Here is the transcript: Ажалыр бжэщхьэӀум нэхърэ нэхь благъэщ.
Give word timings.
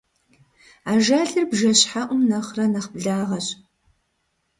Ажалыр 0.91 1.45
бжэщхьэӀум 1.49 2.21
нэхърэ 2.29 2.65
нэхь 2.73 2.89
благъэщ. 2.93 3.47